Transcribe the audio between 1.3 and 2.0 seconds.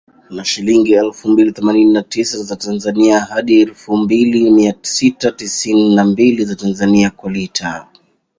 themanini